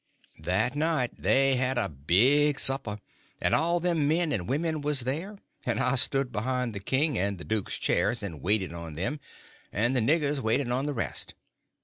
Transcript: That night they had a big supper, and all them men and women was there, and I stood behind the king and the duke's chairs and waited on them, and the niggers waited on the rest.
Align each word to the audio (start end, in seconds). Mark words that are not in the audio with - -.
That 0.39 0.75
night 0.75 1.11
they 1.21 1.57
had 1.57 1.77
a 1.77 1.87
big 1.87 2.59
supper, 2.59 2.97
and 3.39 3.53
all 3.53 3.79
them 3.79 4.07
men 4.07 4.31
and 4.31 4.49
women 4.49 4.81
was 4.81 5.01
there, 5.01 5.37
and 5.63 5.79
I 5.79 5.93
stood 5.93 6.31
behind 6.31 6.73
the 6.73 6.79
king 6.79 7.19
and 7.19 7.37
the 7.37 7.43
duke's 7.43 7.77
chairs 7.77 8.23
and 8.23 8.41
waited 8.41 8.73
on 8.73 8.95
them, 8.95 9.19
and 9.71 9.95
the 9.95 9.99
niggers 9.99 10.39
waited 10.39 10.71
on 10.71 10.87
the 10.87 10.93
rest. 10.95 11.35